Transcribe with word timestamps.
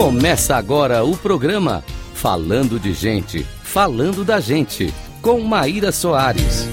Começa 0.00 0.56
agora 0.56 1.04
o 1.04 1.14
programa 1.14 1.84
Falando 2.14 2.80
de 2.80 2.94
Gente, 2.94 3.42
Falando 3.42 4.24
da 4.24 4.40
Gente, 4.40 4.86
com 5.20 5.38
Maíra 5.42 5.92
Soares. 5.92 6.66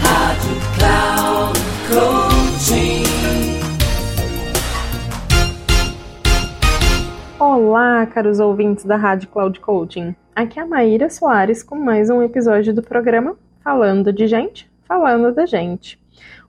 Rádio 0.00 0.56
Cloud 0.78 1.58
Coaching. 1.88 3.02
Olá, 7.40 8.06
caros 8.06 8.38
ouvintes 8.38 8.84
da 8.84 8.94
Rádio 8.94 9.28
Cloud 9.28 9.58
Coaching. 9.58 10.14
Aqui 10.36 10.60
é 10.60 10.62
a 10.62 10.66
Maíra 10.66 11.10
Soares 11.10 11.64
com 11.64 11.74
mais 11.74 12.08
um 12.08 12.22
episódio 12.22 12.72
do 12.72 12.84
programa 12.84 13.36
Falando 13.64 14.12
de 14.12 14.28
Gente, 14.28 14.70
Falando 14.84 15.34
da 15.34 15.44
Gente. 15.44 16.00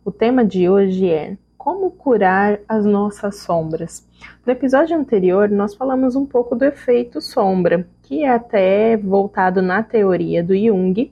O 0.06 0.12
tema 0.12 0.46
de 0.46 0.70
hoje 0.70 1.10
é 1.10 1.36
como 1.58 1.90
curar 1.90 2.60
as 2.70 2.86
nossas 2.86 3.38
sombras. 3.38 4.06
No 4.46 4.52
episódio 4.52 4.98
anterior, 4.98 5.50
nós 5.50 5.76
falamos 5.76 6.16
um 6.16 6.26
pouco 6.26 6.56
do 6.56 6.66
efeito 6.66 7.22
sombra, 7.22 7.88
que 8.02 8.24
é 8.24 8.30
até 8.30 8.98
voltado 8.98 9.62
na 9.62 9.82
teoria 9.82 10.44
do 10.44 10.56
Jung, 10.56 11.12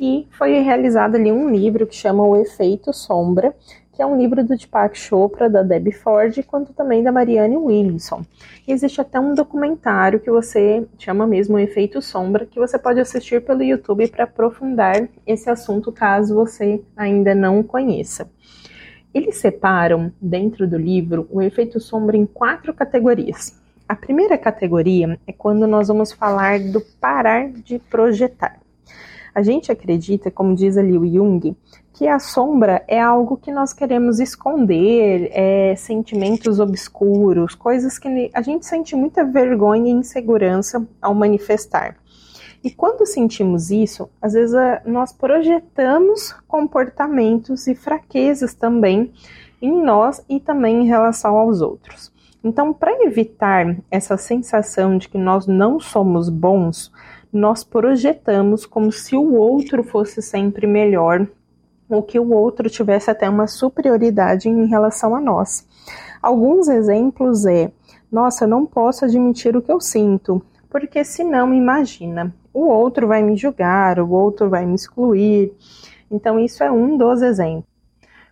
e 0.00 0.26
foi 0.30 0.58
realizado 0.60 1.14
ali 1.14 1.32
um 1.32 1.50
livro 1.50 1.86
que 1.86 1.94
chama 1.94 2.22
O 2.22 2.36
Efeito 2.36 2.92
Sombra, 2.92 3.54
que 3.96 4.02
é 4.02 4.06
um 4.06 4.18
livro 4.18 4.44
do 4.44 4.54
Deepak 4.54 4.96
Chopra, 4.96 5.48
da 5.48 5.62
Debbie 5.62 5.90
Ford, 5.90 6.38
quanto 6.46 6.74
também 6.74 7.02
da 7.02 7.10
Marianne 7.10 7.56
Williamson. 7.56 8.22
E 8.68 8.72
existe 8.72 9.00
até 9.00 9.18
um 9.18 9.34
documentário 9.34 10.20
que 10.20 10.30
você 10.30 10.86
chama 10.98 11.26
mesmo 11.26 11.56
O 11.56 11.58
Efeito 11.58 12.02
Sombra, 12.02 12.44
que 12.44 12.60
você 12.60 12.78
pode 12.78 13.00
assistir 13.00 13.42
pelo 13.42 13.62
YouTube 13.62 14.06
para 14.08 14.24
aprofundar 14.24 15.08
esse 15.26 15.48
assunto, 15.48 15.90
caso 15.90 16.34
você 16.34 16.82
ainda 16.94 17.34
não 17.34 17.62
conheça. 17.62 18.28
Eles 19.16 19.38
separam, 19.38 20.12
dentro 20.20 20.68
do 20.68 20.76
livro, 20.76 21.26
o 21.30 21.40
efeito 21.40 21.80
sombra 21.80 22.18
em 22.18 22.26
quatro 22.26 22.74
categorias. 22.74 23.58
A 23.88 23.96
primeira 23.96 24.36
categoria 24.36 25.18
é 25.26 25.32
quando 25.32 25.66
nós 25.66 25.88
vamos 25.88 26.12
falar 26.12 26.60
do 26.60 26.82
parar 27.00 27.48
de 27.50 27.78
projetar. 27.78 28.60
A 29.34 29.42
gente 29.42 29.72
acredita, 29.72 30.30
como 30.30 30.54
diz 30.54 30.76
ali 30.76 30.98
o 30.98 31.10
Jung, 31.10 31.56
que 31.94 32.06
a 32.06 32.18
sombra 32.18 32.84
é 32.86 33.00
algo 33.00 33.38
que 33.38 33.50
nós 33.50 33.72
queremos 33.72 34.20
esconder, 34.20 35.30
é, 35.32 35.74
sentimentos 35.76 36.60
obscuros, 36.60 37.54
coisas 37.54 37.98
que 37.98 38.30
a 38.34 38.42
gente 38.42 38.66
sente 38.66 38.94
muita 38.94 39.24
vergonha 39.24 39.90
e 39.90 39.94
insegurança 39.94 40.86
ao 41.00 41.14
manifestar. 41.14 41.96
E 42.62 42.70
quando 42.70 43.06
sentimos 43.06 43.70
isso, 43.70 44.08
às 44.20 44.32
vezes 44.32 44.54
nós 44.84 45.12
projetamos 45.12 46.32
comportamentos 46.46 47.66
e 47.66 47.74
fraquezas 47.74 48.54
também 48.54 49.12
em 49.60 49.82
nós 49.82 50.24
e 50.28 50.40
também 50.40 50.82
em 50.82 50.86
relação 50.86 51.36
aos 51.36 51.60
outros. 51.60 52.12
Então, 52.42 52.72
para 52.72 53.04
evitar 53.04 53.76
essa 53.90 54.16
sensação 54.16 54.98
de 54.98 55.08
que 55.08 55.18
nós 55.18 55.46
não 55.46 55.80
somos 55.80 56.28
bons, 56.28 56.92
nós 57.32 57.64
projetamos 57.64 58.64
como 58.64 58.92
se 58.92 59.16
o 59.16 59.34
outro 59.34 59.82
fosse 59.82 60.22
sempre 60.22 60.66
melhor 60.66 61.26
ou 61.88 62.02
que 62.02 62.18
o 62.18 62.32
outro 62.32 62.68
tivesse 62.68 63.10
até 63.10 63.28
uma 63.28 63.46
superioridade 63.46 64.48
em 64.48 64.66
relação 64.66 65.14
a 65.14 65.20
nós. 65.20 65.66
Alguns 66.22 66.68
exemplos 66.68 67.46
é: 67.46 67.70
nossa, 68.10 68.46
não 68.46 68.66
posso 68.66 69.04
admitir 69.04 69.56
o 69.56 69.62
que 69.62 69.72
eu 69.72 69.80
sinto, 69.80 70.42
porque 70.70 71.04
senão 71.04 71.52
imagina, 71.54 72.34
o 72.56 72.68
outro 72.68 73.06
vai 73.06 73.22
me 73.22 73.36
julgar, 73.36 74.00
o 74.00 74.10
outro 74.10 74.48
vai 74.48 74.64
me 74.64 74.74
excluir. 74.74 75.52
Então, 76.10 76.40
isso 76.40 76.64
é 76.64 76.72
um 76.72 76.96
dos 76.96 77.20
exemplos. 77.20 77.66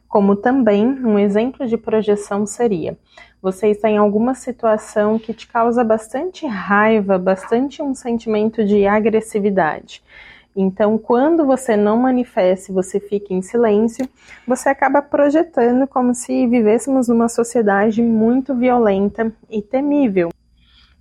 Como 0.08 0.34
também 0.34 0.86
um 0.86 1.18
exemplo 1.18 1.66
de 1.66 1.76
projeção 1.76 2.46
seria: 2.46 2.96
você 3.42 3.68
está 3.68 3.90
em 3.90 3.98
alguma 3.98 4.34
situação 4.34 5.18
que 5.18 5.34
te 5.34 5.46
causa 5.46 5.84
bastante 5.84 6.46
raiva, 6.46 7.18
bastante 7.18 7.82
um 7.82 7.94
sentimento 7.94 8.64
de 8.64 8.86
agressividade. 8.86 10.02
Então, 10.56 10.96
quando 10.96 11.44
você 11.44 11.76
não 11.76 11.98
manifesta, 11.98 12.72
você 12.72 12.98
fica 12.98 13.34
em 13.34 13.42
silêncio, 13.42 14.08
você 14.46 14.70
acaba 14.70 15.02
projetando 15.02 15.86
como 15.86 16.14
se 16.14 16.46
vivêssemos 16.46 17.08
numa 17.08 17.28
sociedade 17.28 18.00
muito 18.00 18.54
violenta 18.54 19.30
e 19.50 19.60
temível. 19.60 20.30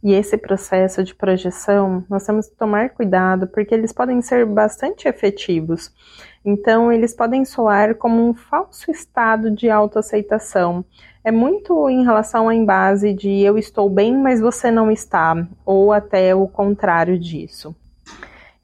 E 0.04 0.12
esse 0.12 0.38
processo 0.38 1.02
de 1.02 1.16
projeção, 1.16 2.04
nós 2.10 2.26
temos 2.26 2.50
que 2.50 2.58
tomar 2.58 2.90
cuidado 2.90 3.48
porque 3.48 3.74
eles 3.74 3.94
podem 3.94 4.22
ser 4.22 4.46
bastante 4.46 5.08
efetivos. 5.08 5.94
Então, 6.44 6.92
eles 6.92 7.16
podem 7.16 7.46
soar 7.46 7.96
como 7.96 8.22
um 8.22 8.34
falso 8.34 8.92
estado 8.92 9.50
de 9.50 9.70
autoaceitação. 9.70 10.84
É 11.24 11.32
muito 11.32 11.90
em 11.90 12.04
relação 12.04 12.50
à 12.50 12.66
base 12.66 13.14
de 13.14 13.30
eu 13.30 13.58
estou 13.58 13.90
bem, 13.90 14.18
mas 14.18 14.42
você 14.42 14.70
não 14.70 14.92
está, 14.92 15.48
ou 15.66 15.94
até 15.94 16.36
o 16.36 16.50
contrário 16.50 17.18
disso. 17.18 17.74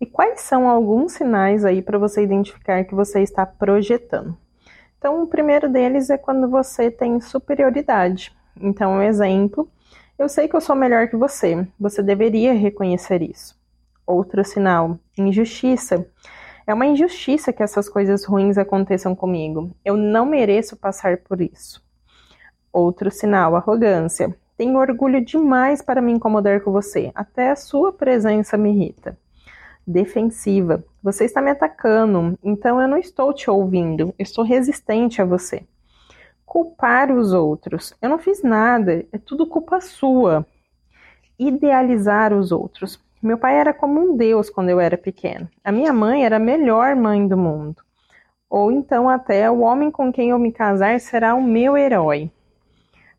E 0.02 0.06
quais 0.06 0.42
são 0.42 0.68
alguns 0.68 1.14
sinais 1.14 1.64
aí 1.64 1.82
para 1.82 1.98
você 1.98 2.22
identificar 2.22 2.84
que 2.84 2.94
você 2.94 3.22
está 3.22 3.46
projetando? 3.46 4.38
Então, 4.98 5.24
o 5.24 5.28
primeiro 5.28 5.70
deles 5.70 6.10
é 6.10 6.18
quando 6.18 6.50
você 6.50 6.92
tem 6.92 7.22
superioridade. 7.22 8.34
Então, 8.60 8.96
um 8.96 9.02
exemplo 9.02 9.70
eu 10.20 10.28
sei 10.28 10.50
que 10.50 10.56
eu 10.56 10.60
sou 10.60 10.76
melhor 10.76 11.08
que 11.08 11.16
você. 11.16 11.66
Você 11.80 12.04
deveria 12.04 12.54
reconhecer 12.54 13.22
isso. 13.22 13.58
Outro 14.06 14.44
sinal: 14.44 15.00
injustiça. 15.18 16.06
É 16.68 16.74
uma 16.74 16.86
injustiça 16.86 17.54
que 17.54 17.64
essas 17.64 17.88
coisas 17.88 18.26
ruins 18.26 18.58
aconteçam 18.58 19.16
comigo. 19.16 19.72
Eu 19.84 19.96
não 19.96 20.26
mereço 20.26 20.76
passar 20.76 21.20
por 21.20 21.40
isso. 21.40 21.82
Outro 22.72 23.10
sinal: 23.10 23.56
arrogância. 23.56 24.36
Tenho 24.58 24.78
orgulho 24.78 25.24
demais 25.24 25.82
para 25.82 26.02
me 26.02 26.12
incomodar 26.12 26.60
com 26.60 26.72
você. 26.72 27.14
Até 27.16 27.50
a 27.50 27.56
sua 27.56 27.94
presença 27.94 28.58
me 28.58 28.72
irrita. 28.72 29.18
Defensiva. 29.88 30.84
Você 31.02 31.24
está 31.24 31.42
me 31.42 31.50
atacando, 31.50 32.38
então 32.44 32.82
eu 32.82 32.90
não 32.90 32.98
estou 32.98 33.34
te 33.34 33.50
ouvindo. 33.50 34.14
estou 34.20 34.44
resistente 34.44 35.22
a 35.22 35.26
você 35.26 35.64
culpar 36.50 37.12
os 37.12 37.32
outros. 37.32 37.94
Eu 38.02 38.10
não 38.10 38.18
fiz 38.18 38.42
nada, 38.42 39.06
é 39.14 39.20
tudo 39.20 39.46
culpa 39.46 39.80
sua. 39.80 40.44
Idealizar 41.38 42.34
os 42.34 42.52
outros. 42.52 43.00
Meu 43.22 43.38
pai 43.38 43.56
era 43.56 43.72
como 43.72 44.02
um 44.02 44.18
deus 44.18 44.50
quando 44.50 44.70
eu 44.70 44.80
era 44.80 44.98
pequeno. 44.98 45.48
A 45.64 45.72
minha 45.72 45.94
mãe 45.94 46.26
era 46.26 46.38
a 46.38 46.40
melhor 46.40 46.96
mãe 46.96 47.28
do 47.28 47.38
mundo. 47.38 47.84
Ou 48.50 48.72
então 48.72 49.08
até 49.08 49.50
o 49.52 49.60
homem 49.60 49.92
com 49.92 50.12
quem 50.12 50.32
eu 50.32 50.40
me 50.40 50.52
casar 50.52 51.00
será 51.00 51.36
o 51.36 51.44
meu 51.44 51.78
herói. 51.78 52.32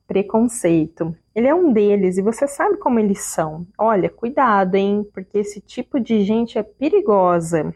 Preconceito. 0.08 1.16
Ele 1.32 1.46
é 1.46 1.54
um 1.54 1.72
deles 1.72 2.18
e 2.18 2.22
você 2.22 2.48
sabe 2.48 2.78
como 2.78 2.98
eles 2.98 3.20
são. 3.20 3.64
Olha, 3.78 4.10
cuidado, 4.10 4.74
hein? 4.74 5.08
Porque 5.14 5.38
esse 5.38 5.60
tipo 5.60 6.00
de 6.00 6.24
gente 6.24 6.58
é 6.58 6.64
perigosa. 6.64 7.72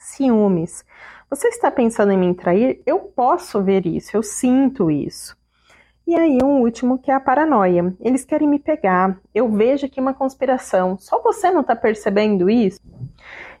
Ciúmes. 0.00 0.84
Você 1.30 1.48
está 1.48 1.70
pensando 1.70 2.12
em 2.12 2.18
me 2.18 2.34
trair? 2.34 2.80
Eu 2.86 3.00
posso 3.00 3.62
ver 3.62 3.86
isso, 3.86 4.16
eu 4.16 4.22
sinto 4.22 4.90
isso. 4.90 5.36
E 6.06 6.14
aí, 6.14 6.38
um 6.42 6.60
último 6.60 6.98
que 6.98 7.10
é 7.10 7.14
a 7.14 7.20
paranoia. 7.20 7.94
Eles 7.98 8.26
querem 8.26 8.46
me 8.46 8.58
pegar. 8.58 9.18
Eu 9.34 9.48
vejo 9.50 9.86
aqui 9.86 9.98
uma 9.98 10.12
conspiração. 10.12 10.98
Só 10.98 11.22
você 11.22 11.50
não 11.50 11.62
está 11.62 11.74
percebendo 11.74 12.50
isso? 12.50 12.78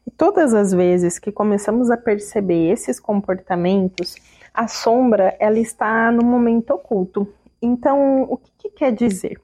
E 0.06 0.10
todas 0.10 0.52
as 0.52 0.70
vezes 0.72 1.18
que 1.18 1.32
começamos 1.32 1.90
a 1.90 1.96
perceber 1.96 2.70
esses 2.70 3.00
comportamentos, 3.00 4.16
a 4.52 4.68
sombra 4.68 5.34
ela 5.40 5.58
está 5.58 6.12
no 6.12 6.22
momento 6.22 6.72
oculto. 6.72 7.26
Então, 7.62 8.24
o 8.24 8.36
que, 8.36 8.50
que 8.58 8.70
quer 8.70 8.92
dizer? 8.92 9.40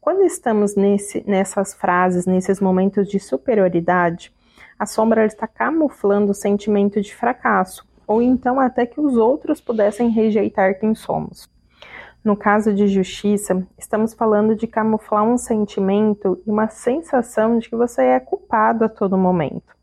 Quando 0.00 0.22
estamos 0.24 0.74
nesse, 0.74 1.22
nessas 1.28 1.74
frases, 1.74 2.24
nesses 2.24 2.60
momentos 2.60 3.06
de 3.08 3.20
superioridade, 3.20 4.32
a 4.78 4.86
sombra 4.86 5.26
está 5.26 5.46
camuflando 5.46 6.30
o 6.30 6.34
sentimento 6.34 7.00
de 7.00 7.14
fracasso, 7.14 7.84
ou 8.06 8.22
então 8.22 8.60
até 8.60 8.86
que 8.86 9.00
os 9.00 9.16
outros 9.16 9.60
pudessem 9.60 10.08
rejeitar 10.08 10.78
quem 10.78 10.94
somos. 10.94 11.50
No 12.24 12.36
caso 12.36 12.72
de 12.72 12.86
justiça, 12.86 13.66
estamos 13.76 14.14
falando 14.14 14.54
de 14.54 14.66
camuflar 14.66 15.24
um 15.24 15.36
sentimento 15.36 16.40
e 16.46 16.50
uma 16.50 16.68
sensação 16.68 17.58
de 17.58 17.68
que 17.68 17.76
você 17.76 18.02
é 18.02 18.20
culpado 18.20 18.84
a 18.84 18.88
todo 18.88 19.18
momento. 19.18 19.76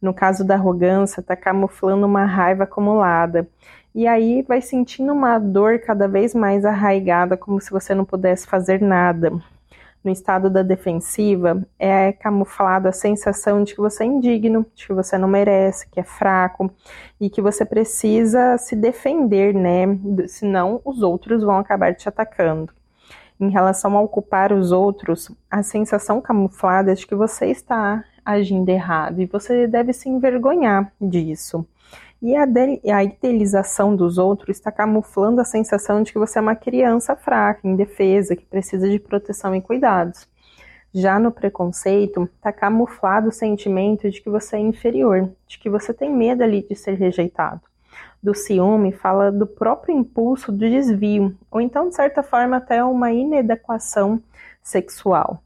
No 0.00 0.14
caso 0.14 0.44
da 0.44 0.54
arrogância, 0.54 1.20
está 1.20 1.34
camuflando 1.34 2.06
uma 2.06 2.24
raiva 2.24 2.64
acumulada. 2.64 3.48
E 3.94 4.06
aí 4.06 4.42
vai 4.42 4.60
sentindo 4.60 5.12
uma 5.12 5.38
dor 5.38 5.80
cada 5.80 6.06
vez 6.06 6.34
mais 6.34 6.64
arraigada, 6.64 7.36
como 7.36 7.60
se 7.60 7.70
você 7.70 7.94
não 7.94 8.04
pudesse 8.04 8.46
fazer 8.46 8.80
nada 8.80 9.32
no 10.08 10.12
estado 10.12 10.48
da 10.48 10.62
defensiva, 10.62 11.62
é 11.78 12.12
camuflada 12.12 12.88
a 12.88 12.92
sensação 12.92 13.62
de 13.62 13.74
que 13.74 13.80
você 13.80 14.04
é 14.04 14.06
indigno, 14.06 14.64
de 14.74 14.86
que 14.86 14.94
você 14.94 15.18
não 15.18 15.28
merece, 15.28 15.86
que 15.90 16.00
é 16.00 16.02
fraco 16.02 16.70
e 17.20 17.28
que 17.28 17.42
você 17.42 17.62
precisa 17.62 18.56
se 18.56 18.74
defender, 18.74 19.52
né? 19.52 19.86
Senão 20.26 20.80
os 20.82 21.02
outros 21.02 21.42
vão 21.42 21.58
acabar 21.58 21.94
te 21.94 22.08
atacando. 22.08 22.72
Em 23.38 23.50
relação 23.50 23.96
a 23.96 24.00
ocupar 24.00 24.50
os 24.50 24.72
outros, 24.72 25.30
a 25.50 25.62
sensação 25.62 26.22
camuflada 26.22 26.92
é 26.92 26.94
de 26.94 27.06
que 27.06 27.14
você 27.14 27.46
está 27.46 28.02
agindo 28.24 28.68
errado 28.70 29.20
e 29.20 29.26
você 29.26 29.66
deve 29.66 29.92
se 29.92 30.08
envergonhar 30.08 30.90
disso. 30.98 31.66
E 32.20 32.34
a, 32.34 32.44
a 32.96 33.04
idealização 33.04 33.94
dos 33.94 34.18
outros 34.18 34.56
está 34.56 34.72
camuflando 34.72 35.40
a 35.40 35.44
sensação 35.44 36.02
de 36.02 36.12
que 36.12 36.18
você 36.18 36.38
é 36.38 36.42
uma 36.42 36.56
criança 36.56 37.14
fraca, 37.14 37.66
indefesa, 37.66 38.34
que 38.34 38.44
precisa 38.44 38.88
de 38.88 38.98
proteção 38.98 39.54
e 39.54 39.62
cuidados. 39.62 40.28
Já 40.92 41.18
no 41.18 41.30
preconceito, 41.30 42.28
está 42.36 42.52
camuflado 42.52 43.28
o 43.28 43.32
sentimento 43.32 44.10
de 44.10 44.20
que 44.20 44.28
você 44.28 44.56
é 44.56 44.60
inferior, 44.60 45.30
de 45.46 45.58
que 45.58 45.70
você 45.70 45.94
tem 45.94 46.10
medo 46.10 46.42
ali 46.42 46.66
de 46.68 46.74
ser 46.74 46.94
rejeitado. 46.94 47.60
Do 48.20 48.34
ciúme 48.34 48.90
fala 48.90 49.30
do 49.30 49.46
próprio 49.46 49.96
impulso 49.96 50.50
do 50.50 50.58
desvio, 50.58 51.36
ou 51.50 51.60
então, 51.60 51.88
de 51.88 51.94
certa 51.94 52.22
forma, 52.22 52.56
até 52.56 52.82
uma 52.82 53.12
inadequação 53.12 54.20
sexual. 54.60 55.40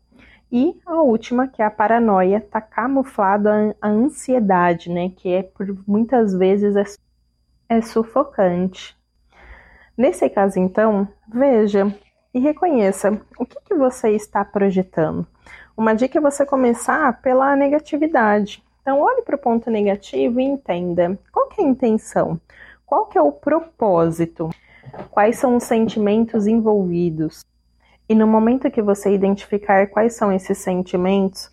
E 0.52 0.78
a 0.84 1.00
última, 1.00 1.48
que 1.48 1.62
é 1.62 1.64
a 1.64 1.70
paranoia, 1.70 2.36
está 2.36 2.60
camuflada 2.60 3.74
a 3.80 3.88
ansiedade, 3.88 4.90
né? 4.90 5.08
Que 5.08 5.32
é 5.32 5.42
por 5.42 5.66
muitas 5.88 6.34
vezes 6.34 6.76
é, 6.76 6.84
é 7.70 7.80
sufocante. 7.80 8.94
Nesse 9.96 10.28
caso, 10.28 10.58
então, 10.58 11.08
veja 11.26 11.86
e 12.34 12.38
reconheça 12.38 13.18
o 13.38 13.46
que, 13.46 13.58
que 13.62 13.74
você 13.74 14.10
está 14.10 14.44
projetando. 14.44 15.26
Uma 15.74 15.94
dica 15.94 16.18
é 16.18 16.20
você 16.20 16.44
começar 16.44 17.22
pela 17.22 17.56
negatividade. 17.56 18.62
Então, 18.82 19.00
olhe 19.00 19.22
para 19.22 19.36
o 19.36 19.38
ponto 19.38 19.70
negativo 19.70 20.38
e 20.38 20.44
entenda 20.44 21.18
qual 21.32 21.48
é 21.56 21.62
a 21.62 21.66
intenção, 21.66 22.38
qual 22.84 23.08
é 23.14 23.22
o 23.22 23.32
propósito, 23.32 24.50
quais 25.10 25.36
são 25.36 25.56
os 25.56 25.62
sentimentos 25.62 26.46
envolvidos. 26.46 27.42
E 28.12 28.14
no 28.14 28.26
momento 28.26 28.70
que 28.70 28.82
você 28.82 29.10
identificar 29.10 29.86
quais 29.86 30.12
são 30.12 30.30
esses 30.30 30.58
sentimentos, 30.58 31.50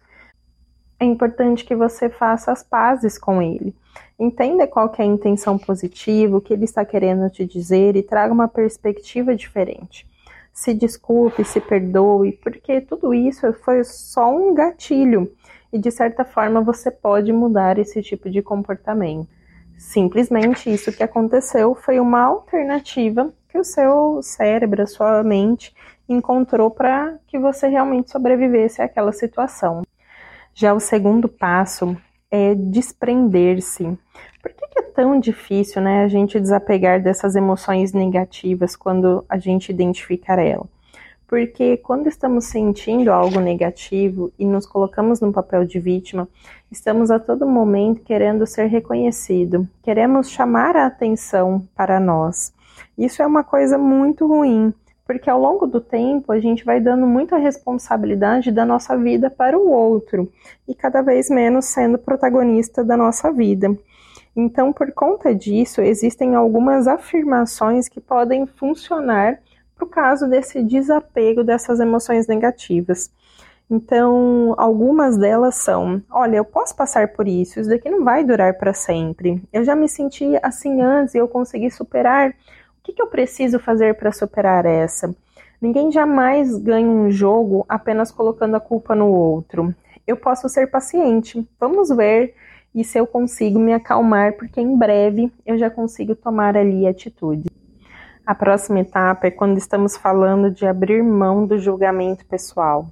é 1.00 1.06
importante 1.06 1.64
que 1.64 1.74
você 1.74 2.10
faça 2.10 2.52
as 2.52 2.62
pazes 2.62 3.18
com 3.18 3.42
ele. 3.42 3.74
Entenda 4.20 4.68
qual 4.68 4.94
é 4.98 5.02
a 5.02 5.06
intenção 5.06 5.58
positiva, 5.58 6.36
o 6.36 6.42
que 6.42 6.52
ele 6.52 6.66
está 6.66 6.84
querendo 6.84 7.30
te 7.30 7.46
dizer 7.46 7.96
e 7.96 8.04
traga 8.04 8.34
uma 8.34 8.50
perspectiva 8.50 9.34
diferente 9.34 10.06
se 10.52 10.74
desculpe, 10.74 11.46
se 11.46 11.62
perdoe, 11.62 12.34
porque 12.34 12.82
tudo 12.82 13.14
isso 13.14 13.54
foi 13.64 13.82
só 13.86 14.30
um 14.30 14.54
gatilho 14.54 15.32
e 15.72 15.80
de 15.80 15.90
certa 15.90 16.26
forma 16.26 16.60
você 16.60 16.92
pode 16.92 17.32
mudar 17.32 17.80
esse 17.80 18.02
tipo 18.02 18.30
de 18.30 18.42
comportamento. 18.42 19.30
Simplesmente 19.78 20.70
isso 20.70 20.92
que 20.92 21.02
aconteceu 21.02 21.74
foi 21.74 22.02
uma 22.02 22.22
alternativa 22.22 23.34
que 23.50 23.58
o 23.58 23.64
seu 23.64 24.22
cérebro, 24.22 24.84
a 24.84 24.88
sua 24.88 25.24
mente 25.24 25.76
encontrou 26.08 26.72
para 26.72 27.18
que 27.28 27.38
você 27.38 27.68
realmente 27.68 28.12
sobrevivesse 28.12 28.82
àquela 28.82 29.12
situação. 29.12 29.84
Já 30.54 30.74
o 30.74 30.80
segundo 30.80 31.28
passo 31.28 31.98
é 32.32 32.54
desprender-se. 32.54 33.84
Por 34.42 34.52
que, 34.54 34.68
que, 34.68 34.80
é 34.80 34.84
tão 34.84 35.20
difícil 35.20 35.82
né, 35.82 36.04
a 36.04 36.08
gente 36.08 36.40
desapegar 36.40 37.02
dessas 37.02 37.36
emoções 37.36 37.92
negativas 37.92 38.76
quando 38.76 39.26
a 39.28 39.38
gente 39.38 39.70
identificar 39.70 40.40
ela? 40.40 40.66
Porque 41.28 41.78
quando 41.78 42.08
estamos 42.08 42.46
sentindo 42.46 43.12
algo 43.12 43.40
negativo 43.40 44.32
e 44.38 44.46
nos 44.46 44.66
colocamos 44.66 45.22
no 45.22 45.32
papel 45.32 45.64
de 45.64 45.80
vítima, 45.80 46.28
estamos 46.72 47.12
a 47.12 47.20
todo 47.20 47.46
momento 47.46 48.02
querendo 48.02 48.48
ser 48.48 48.66
reconhecido, 48.66 49.68
queremos 49.84 50.30
chamar 50.30 50.76
a 50.76 50.88
atenção 50.88 51.68
para 51.76 52.00
nós. 52.00 52.52
Isso 52.98 53.22
é 53.22 53.28
uma 53.28 53.44
coisa 53.44 53.78
muito 53.78 54.28
ruim, 54.28 54.74
porque 55.06 55.30
ao 55.30 55.40
longo 55.40 55.66
do 55.66 55.82
tempo 55.82 56.32
a 56.32 56.40
gente 56.40 56.64
vai 56.64 56.80
dando 56.80 57.08
muita 57.08 57.38
responsabilidade 57.38 58.52
da 58.52 58.66
nossa 58.66 58.98
vida 58.98 59.30
para 59.30 59.58
o 59.58 59.70
outro 59.70 60.32
e 60.68 60.76
cada 60.76 61.02
vez 61.02 61.30
menos 61.30 61.66
sendo 61.66 61.98
protagonista 61.98 62.84
da 62.84 62.96
nossa 62.96 63.32
vida. 63.32 63.76
Então, 64.36 64.72
por 64.72 64.92
conta 64.92 65.34
disso, 65.34 65.82
existem 65.82 66.36
algumas 66.36 66.88
afirmações 66.88 67.90
que 67.90 68.00
podem 68.00 68.46
funcionar 68.46 69.40
para 69.76 69.86
o 69.86 69.90
caso 69.90 70.28
desse 70.28 70.62
desapego 70.62 71.44
dessas 71.44 71.80
emoções 71.80 72.28
negativas. 72.28 73.12
Então, 73.70 74.56
algumas 74.58 75.18
delas 75.18 75.56
são: 75.56 76.02
olha, 76.10 76.38
eu 76.38 76.46
posso 76.46 76.76
passar 76.76 77.10
por 77.10 77.28
isso, 77.28 77.60
isso 77.60 77.70
daqui 77.70 77.90
não 77.90 78.04
vai 78.04 78.24
durar 78.24 78.56
para 78.56 78.74
sempre. 78.74 79.42
Eu 79.54 79.64
já 79.64 79.76
me 79.76 79.88
senti 79.88 80.38
assim 80.42 80.82
antes 80.82 81.14
e 81.14 81.20
eu 81.20 81.28
consegui 81.28 81.70
superar 81.70 82.34
que, 82.90 82.94
que 82.94 83.02
eu 83.02 83.08
preciso 83.08 83.60
fazer 83.60 83.96
para 83.96 84.12
superar 84.12 84.66
essa? 84.66 85.14
Ninguém 85.62 85.92
jamais 85.92 86.58
ganha 86.58 86.88
um 86.88 87.12
jogo 87.12 87.66
apenas 87.68 88.12
colocando 88.12 88.56
a 88.56 88.60
culpa 88.60 88.96
no 88.96 89.08
outro. 89.08 89.74
Eu 90.08 90.18
posso 90.18 90.50
ser 90.50 90.68
paciente. 90.72 91.48
Vamos 91.60 91.90
ver 91.90 92.34
e 92.74 92.84
se 92.84 92.98
eu 92.98 93.06
consigo 93.06 93.60
me 93.60 93.74
acalmar, 93.74 94.34
porque 94.38 94.62
em 94.62 94.78
breve 94.78 95.32
eu 95.46 95.58
já 95.58 95.70
consigo 95.70 96.16
tomar 96.16 96.56
ali 96.56 96.88
atitude. 96.88 97.50
A 98.26 98.34
próxima 98.34 98.80
etapa 98.80 99.28
é 99.28 99.32
quando 99.32 99.58
estamos 99.58 99.98
falando 99.98 100.52
de 100.52 100.66
abrir 100.66 101.04
mão 101.04 101.46
do 101.46 101.58
julgamento 101.58 102.26
pessoal. 102.26 102.88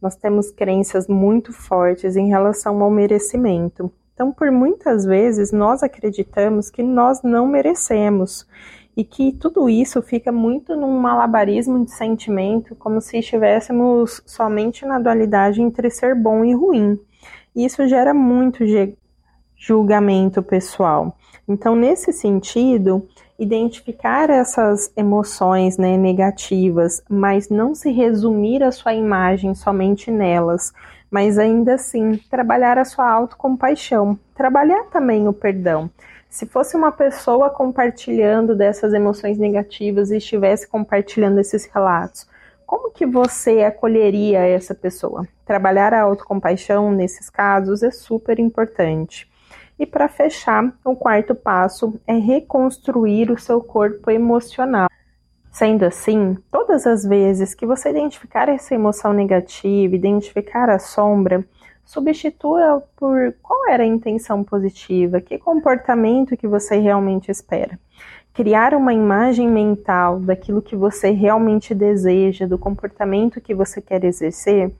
Nós 0.00 0.16
temos 0.16 0.50
crenças 0.50 1.06
muito 1.08 1.52
fortes 1.52 2.16
em 2.16 2.28
relação 2.28 2.82
ao 2.82 2.90
merecimento. 2.90 3.92
Então, 4.14 4.32
por 4.32 4.50
muitas 4.50 5.04
vezes, 5.04 5.52
nós 5.52 5.82
acreditamos 5.82 6.70
que 6.70 6.82
nós 6.82 7.22
não 7.22 7.46
merecemos 7.46 8.46
e 8.98 9.04
que 9.04 9.30
tudo 9.30 9.70
isso 9.70 10.02
fica 10.02 10.32
muito 10.32 10.74
num 10.74 10.98
malabarismo 10.98 11.84
de 11.84 11.92
sentimento, 11.92 12.74
como 12.74 13.00
se 13.00 13.18
estivéssemos 13.18 14.20
somente 14.26 14.84
na 14.84 14.98
dualidade 14.98 15.62
entre 15.62 15.88
ser 15.88 16.16
bom 16.16 16.44
e 16.44 16.52
ruim. 16.52 16.98
Isso 17.54 17.86
gera 17.86 18.12
muito 18.12 18.64
julgamento 19.56 20.42
pessoal. 20.42 21.16
Então, 21.46 21.76
nesse 21.76 22.12
sentido, 22.12 23.06
identificar 23.38 24.30
essas 24.30 24.92
emoções 24.96 25.78
né, 25.78 25.96
negativas, 25.96 27.00
mas 27.08 27.48
não 27.48 27.76
se 27.76 27.92
resumir 27.92 28.64
a 28.64 28.72
sua 28.72 28.94
imagem 28.94 29.54
somente 29.54 30.10
nelas, 30.10 30.72
mas 31.08 31.38
ainda 31.38 31.74
assim 31.74 32.16
trabalhar 32.28 32.78
a 32.78 32.84
sua 32.84 33.08
autocompaixão, 33.08 34.18
trabalhar 34.34 34.86
também 34.90 35.28
o 35.28 35.32
perdão. 35.32 35.88
Se 36.28 36.46
fosse 36.46 36.76
uma 36.76 36.92
pessoa 36.92 37.48
compartilhando 37.48 38.54
dessas 38.54 38.92
emoções 38.92 39.38
negativas 39.38 40.10
e 40.10 40.18
estivesse 40.18 40.68
compartilhando 40.68 41.40
esses 41.40 41.64
relatos, 41.66 42.28
como 42.66 42.90
que 42.90 43.06
você 43.06 43.62
acolheria 43.62 44.40
essa 44.40 44.74
pessoa? 44.74 45.26
Trabalhar 45.46 45.94
a 45.94 46.02
autocompaixão 46.02 46.92
nesses 46.92 47.30
casos 47.30 47.82
é 47.82 47.90
super 47.90 48.38
importante. 48.38 49.26
E 49.78 49.86
para 49.86 50.06
fechar, 50.06 50.70
o 50.84 50.94
quarto 50.94 51.34
passo 51.34 51.98
é 52.06 52.14
reconstruir 52.14 53.30
o 53.30 53.38
seu 53.38 53.62
corpo 53.62 54.10
emocional. 54.10 54.88
Sendo 55.50 55.84
assim, 55.84 56.36
todas 56.50 56.86
as 56.86 57.04
vezes 57.04 57.54
que 57.54 57.64
você 57.64 57.88
identificar 57.88 58.50
essa 58.50 58.74
emoção 58.74 59.14
negativa, 59.14 59.96
identificar 59.96 60.68
a 60.68 60.78
sombra, 60.78 61.42
substitua 61.88 62.84
por 62.94 63.34
qual 63.42 63.66
era 63.70 63.82
a 63.82 63.86
intenção 63.86 64.44
positiva, 64.44 65.22
que 65.22 65.38
comportamento 65.38 66.36
que 66.36 66.46
você 66.46 66.76
realmente 66.76 67.30
espera. 67.30 67.80
Criar 68.34 68.74
uma 68.74 68.92
imagem 68.92 69.48
mental 69.48 70.20
daquilo 70.20 70.60
que 70.60 70.76
você 70.76 71.10
realmente 71.12 71.74
deseja, 71.74 72.46
do 72.46 72.58
comportamento 72.58 73.40
que 73.40 73.54
você 73.54 73.80
quer 73.80 74.04
exercer, 74.04 74.70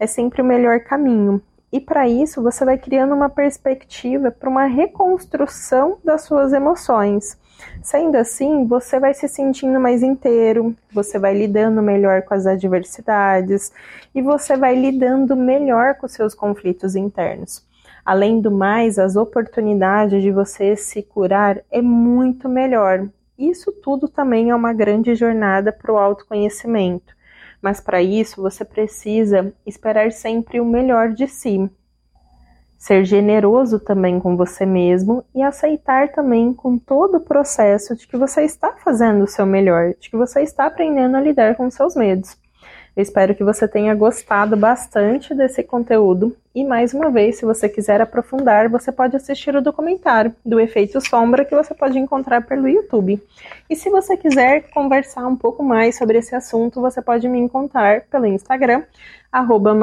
é 0.00 0.06
sempre 0.06 0.40
o 0.40 0.44
melhor 0.44 0.80
caminho. 0.80 1.38
E 1.70 1.78
para 1.78 2.08
isso, 2.08 2.42
você 2.42 2.64
vai 2.64 2.78
criando 2.78 3.14
uma 3.14 3.28
perspectiva 3.28 4.30
para 4.30 4.48
uma 4.48 4.64
reconstrução 4.64 5.98
das 6.02 6.22
suas 6.22 6.54
emoções. 6.54 7.38
Sendo 7.82 8.16
assim, 8.16 8.66
você 8.66 8.98
vai 8.98 9.12
se 9.14 9.28
sentindo 9.28 9.78
mais 9.78 10.02
inteiro, 10.02 10.74
você 10.92 11.18
vai 11.18 11.36
lidando 11.36 11.82
melhor 11.82 12.22
com 12.22 12.34
as 12.34 12.46
adversidades 12.46 13.72
e 14.14 14.22
você 14.22 14.56
vai 14.56 14.74
lidando 14.74 15.36
melhor 15.36 15.94
com 15.94 16.08
seus 16.08 16.34
conflitos 16.34 16.96
internos. 16.96 17.66
Além 18.04 18.40
do 18.40 18.50
mais, 18.50 18.98
as 18.98 19.16
oportunidades 19.16 20.22
de 20.22 20.30
você 20.30 20.76
se 20.76 21.02
curar 21.02 21.62
é 21.70 21.80
muito 21.80 22.48
melhor. 22.48 23.08
Isso 23.38 23.72
tudo 23.72 24.08
também 24.08 24.50
é 24.50 24.54
uma 24.54 24.72
grande 24.72 25.14
jornada 25.14 25.72
para 25.72 25.92
o 25.92 25.96
autoconhecimento. 25.96 27.14
Mas 27.60 27.80
para 27.80 28.02
isso 28.02 28.42
você 28.42 28.64
precisa 28.64 29.52
esperar 29.66 30.12
sempre 30.12 30.60
o 30.60 30.66
melhor 30.66 31.10
de 31.10 31.26
si, 31.26 31.70
ser 32.84 33.02
generoso 33.06 33.78
também 33.78 34.20
com 34.20 34.36
você 34.36 34.66
mesmo 34.66 35.24
e 35.34 35.42
aceitar 35.42 36.12
também 36.12 36.52
com 36.52 36.76
todo 36.76 37.16
o 37.16 37.20
processo 37.20 37.96
de 37.96 38.06
que 38.06 38.14
você 38.14 38.42
está 38.42 38.72
fazendo 38.72 39.24
o 39.24 39.26
seu 39.26 39.46
melhor, 39.46 39.94
de 39.98 40.10
que 40.10 40.16
você 40.18 40.42
está 40.42 40.66
aprendendo 40.66 41.16
a 41.16 41.20
lidar 41.20 41.54
com 41.54 41.70
seus 41.70 41.96
medos. 41.96 42.36
Eu 42.94 43.02
espero 43.02 43.34
que 43.34 43.42
você 43.42 43.66
tenha 43.66 43.94
gostado 43.94 44.54
bastante 44.54 45.34
desse 45.34 45.62
conteúdo 45.62 46.36
e 46.54 46.62
mais 46.62 46.92
uma 46.92 47.10
vez, 47.10 47.38
se 47.38 47.46
você 47.46 47.70
quiser 47.70 48.02
aprofundar, 48.02 48.68
você 48.68 48.92
pode 48.92 49.16
assistir 49.16 49.56
o 49.56 49.62
documentário 49.62 50.34
do 50.44 50.60
Efeito 50.60 51.00
Sombra 51.00 51.42
que 51.42 51.56
você 51.56 51.74
pode 51.74 51.98
encontrar 51.98 52.42
pelo 52.42 52.68
YouTube. 52.68 53.18
E 53.68 53.74
se 53.74 53.88
você 53.88 54.14
quiser 54.14 54.68
conversar 54.74 55.26
um 55.26 55.36
pouco 55.36 55.62
mais 55.62 55.96
sobre 55.96 56.18
esse 56.18 56.36
assunto, 56.36 56.82
você 56.82 57.00
pode 57.00 57.26
me 57.30 57.38
encontrar 57.38 58.02
pelo 58.02 58.26
Instagram, 58.26 58.82
arroba 59.32 59.74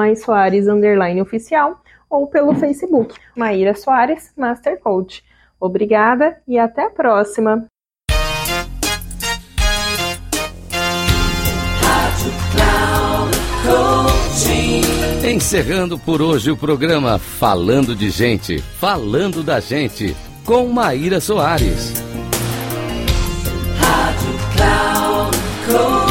oficial 1.19 1.81
ou 2.11 2.27
pelo 2.27 2.53
Facebook, 2.53 3.15
Maíra 3.35 3.73
Soares, 3.73 4.33
Master 4.37 4.77
Coach. 4.79 5.23
Obrigada 5.59 6.41
e 6.47 6.59
até 6.59 6.85
a 6.85 6.89
próxima! 6.89 7.65
Encerrando 15.23 15.97
por 15.97 16.21
hoje 16.21 16.51
o 16.51 16.57
programa 16.57 17.17
Falando 17.17 17.95
de 17.95 18.09
Gente, 18.09 18.59
Falando 18.59 19.41
da 19.41 19.59
Gente, 19.59 20.15
com 20.45 20.67
Maíra 20.67 21.21
Soares. 21.21 21.93
Rádio 23.79 24.33
Cloud 24.55 25.37
Coaching. 25.67 26.10